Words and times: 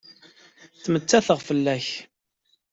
Ttmettateɣ 0.77 1.39
fell-ak. 1.47 1.87